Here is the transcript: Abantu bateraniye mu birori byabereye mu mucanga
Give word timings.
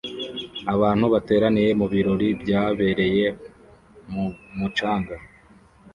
Abantu 0.73 1.05
bateraniye 1.13 1.69
mu 1.79 1.85
birori 1.93 2.27
byabereye 2.41 3.25
mu 4.11 4.25
mucanga 4.57 5.15